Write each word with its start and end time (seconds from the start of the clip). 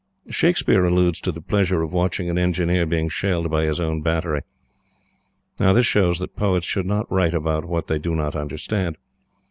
Shakespeare 0.31 0.83
alludes 0.83 1.21
to 1.21 1.31
the 1.31 1.43
pleasure 1.43 1.83
of 1.83 1.93
watching 1.93 2.27
an 2.27 2.39
Engineer 2.39 2.87
being 2.87 3.07
shelled 3.07 3.51
by 3.51 3.65
his 3.65 3.79
own 3.79 4.01
Battery. 4.01 4.41
Now 5.59 5.73
this 5.73 5.85
shows 5.85 6.17
that 6.17 6.35
poets 6.35 6.65
should 6.65 6.87
not 6.87 7.05
write 7.11 7.35
about 7.35 7.65
what 7.65 7.85
they 7.85 7.99
do 7.99 8.15
not 8.15 8.35
understand. 8.35 8.97